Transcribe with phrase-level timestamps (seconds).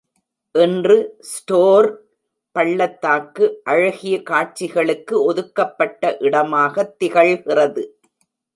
[0.55, 0.95] இன்று
[1.21, 1.87] ஸ்டோர்
[2.55, 7.83] பள்ளத்தாக்கு அழகிய காட்சிகளுக்கு ஒதுக்கப்பட்ட இடமாகத் திகழ்கிறது.